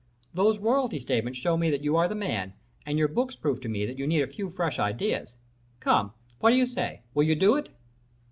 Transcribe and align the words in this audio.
Those 0.33 0.57
royalty 0.57 0.97
statements 0.97 1.37
show 1.37 1.57
me 1.57 1.69
that 1.69 1.83
you 1.83 1.95
are 1.95 2.07
the 2.07 2.15
man, 2.15 2.53
and 2.87 2.97
your 2.97 3.07
books 3.07 3.35
prove 3.35 3.61
to 3.61 3.69
me 3.69 3.85
that 3.85 3.99
you 3.99 4.07
need 4.07 4.23
a 4.23 4.27
few 4.27 4.49
fresh 4.49 4.79
ideas. 4.79 5.35
Come, 5.79 6.11
what 6.39 6.49
do 6.49 6.57
you 6.57 6.65
say? 6.65 7.03
Will 7.13 7.25
you 7.25 7.35
do 7.35 7.55
it?" 7.55 7.69